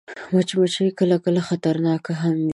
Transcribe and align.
مچمچۍ 0.33 0.87
کله 0.99 1.17
کله 1.23 1.41
خطرناکه 1.49 2.13
هم 2.21 2.35
وي 2.45 2.49